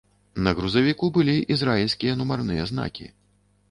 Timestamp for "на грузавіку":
0.47-1.11